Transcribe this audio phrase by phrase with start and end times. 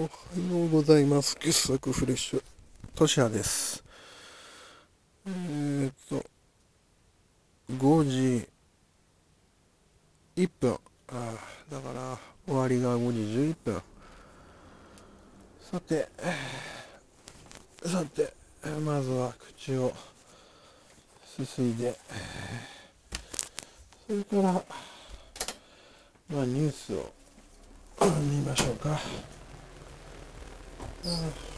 [0.00, 1.36] おはようございます。
[1.36, 2.42] 傑作フレッシュ。
[2.94, 3.82] トシヤです。
[5.26, 6.24] えー、っと、
[7.72, 8.48] 5時
[10.36, 10.74] 1分。
[10.74, 12.16] ああ、だから、
[12.46, 13.82] 終わりが5時11分。
[15.68, 16.08] さて、
[17.84, 18.32] さて、
[18.84, 19.92] まずは口を
[21.26, 21.98] すすいで、
[24.06, 27.12] それから、まあ、ニュースを
[28.20, 28.96] 見ましょうか。
[31.10, 31.57] Oh.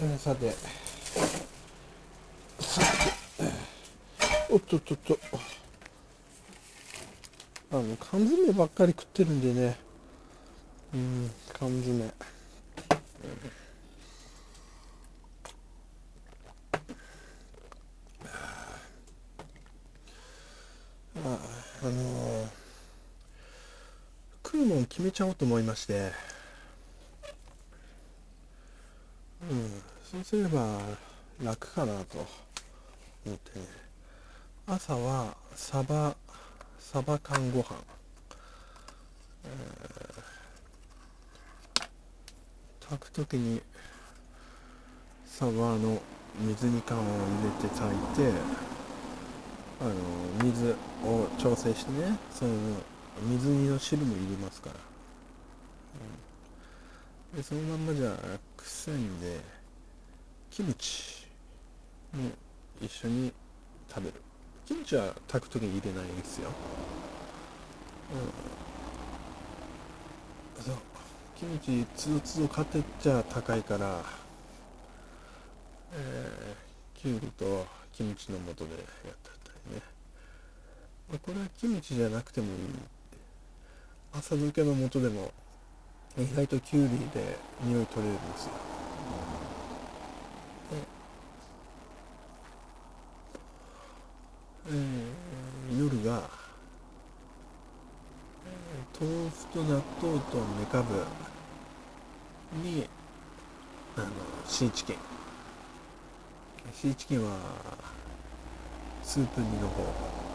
[0.00, 0.54] えーさて、
[4.50, 5.18] おっとっとっと、
[7.72, 9.76] あの、缶詰ばっかり食ってるんでね、
[10.94, 12.12] うん、缶詰。
[21.24, 21.38] あ
[21.82, 22.48] あのー
[24.44, 26.10] 食うもん決めちゃおうと思いまして、
[29.42, 30.80] うん、そうすれば
[31.42, 32.26] 楽かなと
[33.26, 33.66] 思ってね。
[34.66, 36.16] 朝はサバ、
[36.78, 37.66] サバ缶ご飯。
[39.44, 40.18] えー
[42.88, 43.60] 炊くときに
[45.26, 46.00] サバの
[46.40, 47.08] 水煮缶を入
[47.44, 48.32] れて炊いて、
[49.82, 49.92] あの、
[50.42, 52.52] 水を調整してね、その
[53.28, 54.87] 水煮の汁も入れますから。
[57.38, 58.16] でそのまんまじゃ
[58.56, 59.38] 臭いんで
[60.50, 61.24] キムチ
[62.12, 62.30] も
[62.80, 63.32] 一緒に
[63.88, 64.14] 食べる。
[64.66, 66.50] キムチは炊く時に入れないんですよ、
[70.56, 70.74] うん、そう。
[71.36, 74.02] キムチつどつど買ってっちゃ高いから
[75.92, 78.78] えー、きゅうりとキムチの素でや
[79.12, 79.30] った
[79.70, 79.82] りね。
[81.08, 82.52] まあこれはキムチじゃなくてもいい。
[84.14, 85.30] 浅漬けの素でも
[86.16, 88.52] 意外とキュウリで匂い取れるんですよ。
[90.70, 90.88] で
[94.66, 96.30] えー夜が、
[98.44, 101.06] えー豆腐と納豆とメカブ
[102.52, 102.88] に
[103.96, 104.08] あの
[104.46, 104.96] シーチキン
[106.72, 107.36] シーチキンは
[109.02, 110.27] スープ煮の方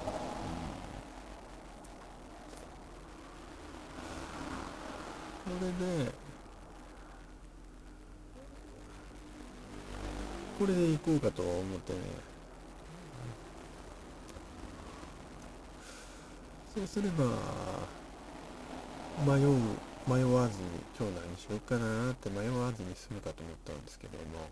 [5.50, 5.54] れ
[6.06, 6.12] で
[10.58, 12.00] これで行こうかと思ってね。
[16.74, 17.26] そうすれば
[19.26, 24.50] 迷う迷わずに今日何しようかなって迷わずに済むかと思ったんですけども。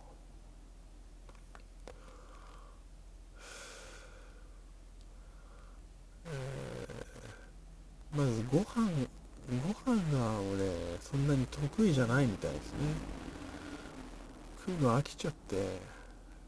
[6.26, 6.92] えー
[8.18, 9.08] まずご飯
[9.58, 12.80] ご飯が俺そんなに得意じゃないみたいですね。
[14.66, 15.80] 食うの飽きちゃって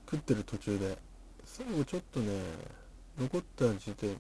[0.09, 0.97] 食ってる途中で。
[1.45, 2.41] 最後ちょっとね
[3.19, 4.17] 残った時点で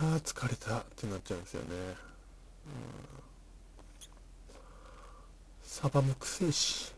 [0.00, 1.94] ああ疲れたってなっちゃうんですよね、うん、
[5.62, 6.92] サバもくせえし、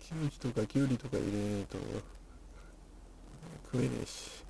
[0.00, 1.78] キムチとかキュウリとか入れねえと
[3.72, 4.42] 食えねえし。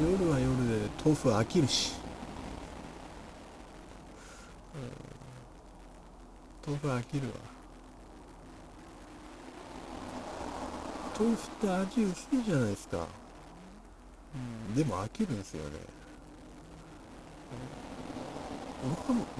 [0.00, 1.92] 夜は夜で豆腐は飽きるし、
[4.74, 4.78] う
[6.68, 7.34] ん、豆腐は飽きるわ。
[11.18, 13.06] 豆腐って味薄いじゃないですか、
[14.34, 15.76] うん、でも飽きるんですよね、
[18.84, 18.90] うん、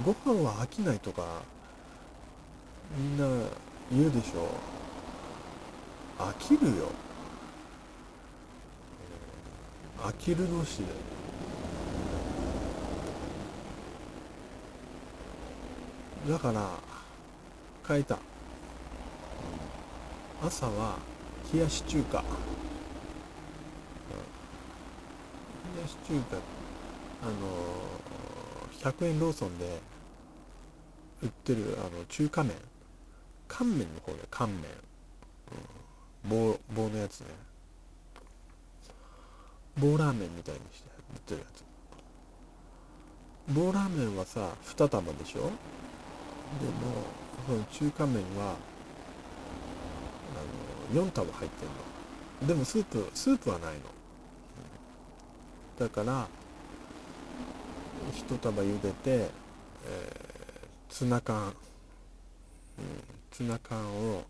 [0.05, 1.23] ご飯ご飯は飽きないとか
[2.95, 3.25] みんな
[3.91, 4.49] 言うでしょ。
[6.23, 6.89] 飽きるよ
[10.03, 10.85] あきる野市で
[16.33, 16.39] だ。
[16.39, 16.71] から
[17.87, 18.19] 変えた。
[20.43, 20.97] 朝は
[21.53, 22.25] 冷やし中華。
[25.77, 26.37] 冷やし中華
[27.23, 27.27] あ
[28.87, 29.81] の100円ローソンで
[31.23, 32.57] 売ってるあの中華麺。
[33.49, 34.59] 乾麺の方で乾麺、
[36.23, 37.50] うん、棒棒のやつね。
[39.81, 41.65] 棒ラーメンみたいにして売ってるやつ。
[43.55, 45.41] 棒ラーメンはさ2玉でしょ？
[45.41, 45.53] でも
[47.47, 48.55] その中華麺は
[50.93, 52.49] あの4玉入ってんの。
[52.49, 53.81] でもスープスープはないの。
[55.79, 56.29] だから
[58.13, 61.55] 1束茹でて、えー、ツナ缶、うん、
[63.31, 64.25] ツナ缶を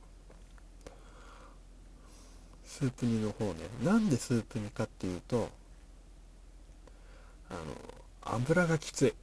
[2.81, 3.69] スープ煮の方ね。
[3.85, 5.51] なんでスープ煮かっていうと
[7.51, 7.61] あの
[8.23, 9.15] 油がきつい。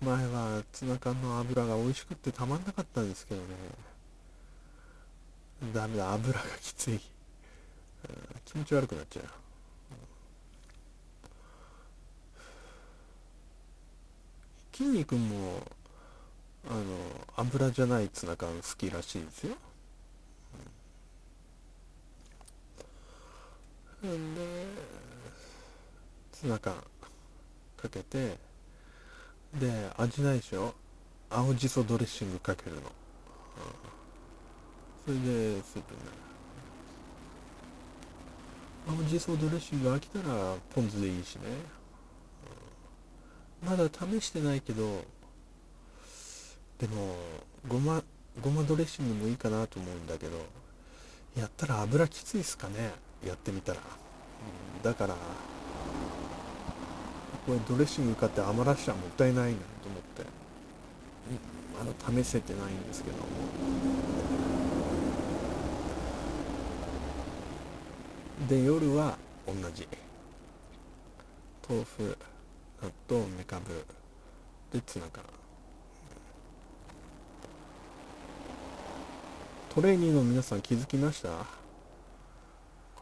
[0.00, 3.46] 前はツナ缶の油が美味しくってたまんなかったんですけどね。
[5.72, 7.00] ダメだ油がきつい、
[8.44, 9.24] 気持ち悪くなっちゃう
[14.76, 15.62] 筋肉も
[16.68, 16.82] あの
[17.36, 19.56] 油じゃないツナ缶好きらしいですよ。
[24.06, 24.34] ん。
[24.34, 24.40] で
[26.32, 26.74] ツナ缶
[27.76, 28.36] かけて
[29.54, 30.74] で味ないでしょ？
[31.30, 32.86] 青じそドレッシングかけるの、うん、
[35.04, 36.10] それでスープにな
[38.96, 38.98] る。
[38.98, 41.42] 青じそドレッシング飽きたらポン酢でいいしね、
[43.62, 45.04] うん、まだ試してないけど
[46.78, 47.16] でも
[47.66, 48.02] ごま
[48.42, 50.36] ごまドレッシングもいいかなと思うんだけど
[51.38, 52.92] やったら油きついっすかね。
[53.26, 55.14] やってみたら、うん、だから
[57.46, 60.22] これドレッシング買って余らしちゃもったいないなと思って、
[61.80, 63.16] うん、まだ試せてないんですけど
[68.48, 69.16] で夜は
[69.46, 69.88] 同じ。
[71.66, 72.18] 豆腐
[72.82, 73.86] 納豆めかぶ
[74.70, 75.24] でツナ缶。
[79.74, 81.63] トレーニーの皆さん気づきました？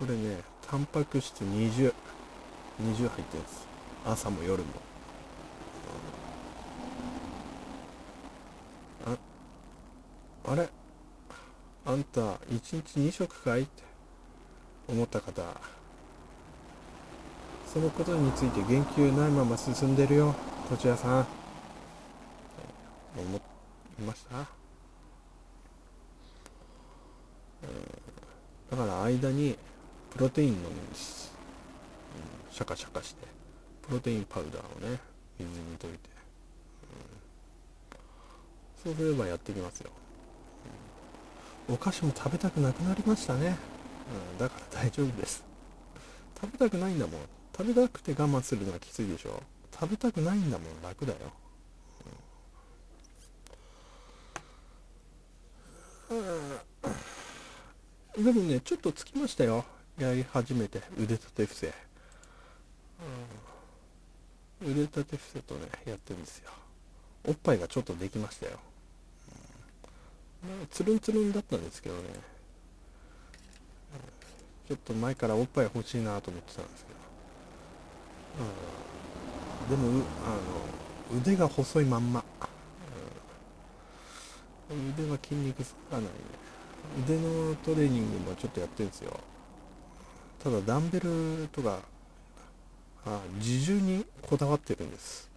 [0.02, 1.93] これねタンパク質2020
[2.96, 3.69] 入ってるんです
[4.04, 4.69] 朝も夜も。
[9.06, 9.16] あ
[10.50, 10.69] あれ？
[11.87, 13.62] あんた1日2食かい？
[13.62, 13.84] って
[14.88, 15.40] 思った方。
[17.72, 20.34] そのことについて言及ないまま進んでるよ
[20.69, 21.26] 土地屋さん。
[23.16, 23.40] 思い
[24.02, 24.38] ました、
[28.76, 29.56] だから間に
[30.14, 31.32] プロテイン飲むんです、
[32.48, 33.26] うん、シャカシャカして
[33.82, 34.98] プロテインパウダーをね
[35.38, 36.10] 水に溶いて、
[38.84, 39.90] うん、そうすればやってきますよ、
[41.68, 43.56] うん、お菓子も食べたくなくなりましたね、
[44.32, 45.44] うん、だから大丈夫です。
[46.40, 47.20] 食べたくないんだもん。
[47.56, 49.42] 食べたくて我慢するのがきついでしょ。
[49.72, 50.82] 食べたくないんだもん。
[50.82, 51.18] 楽だよ、
[58.16, 59.64] うん、でもねちょっとつきましたよ。
[59.98, 61.72] やり始めて腕立て伏せ、
[64.62, 66.50] うん、腕立て伏せとねやってるんですよ。
[67.28, 68.58] おっぱいがちょっとできましたよ、
[70.42, 72.02] うん、つるんつるんだったんですけどね、
[74.68, 76.92] うん、ちょっと前からおっぱい欲しいなと思ってたんですけ
[79.70, 80.30] ど、うん、でもあ
[81.14, 82.24] の腕が細いまんま、
[84.70, 86.10] うん、腕は筋肉つかないね。
[87.04, 89.20] 腕のトレーニングもちょっとやってるんですよ。
[90.43, 91.79] ただダンベルとか
[93.06, 95.31] あ自重にこだわってるんです。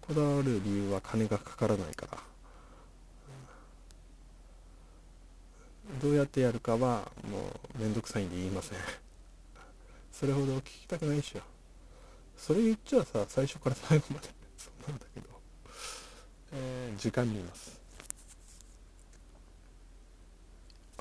[0.00, 2.18] こだわる理由は金がかからないから。
[6.00, 7.38] どうやってやるかはも
[7.78, 8.78] うめんどくさいんで言いません。
[10.12, 11.40] それほど聞きたくないでしょ。
[12.36, 14.28] それ言っちゃさ最初から最後まで。
[14.56, 15.26] そうなんだけど、
[16.52, 17.80] えー、時間見ます。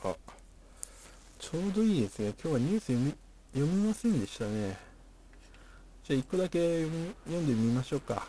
[0.04, 0.16] あ。
[1.50, 2.32] ちょうどいいですね。
[2.40, 3.16] 今日はニュース読み
[3.56, 4.78] 読みませんでしたね。
[6.04, 8.28] じゃあ、1個だけ読み読んでみましょうか。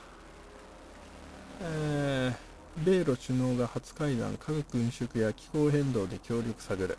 [1.61, 6.97] えー、米ロ首脳が初会談、科学軍縮や気候変動で協力探る。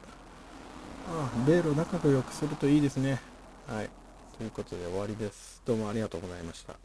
[1.10, 3.20] ああ、米ロ仲良くするといいですね。
[3.68, 3.90] はい。
[4.38, 5.64] ということで終わりです。
[5.66, 6.76] どうもありがとうございました。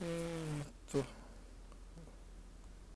[0.00, 1.19] えー、っと。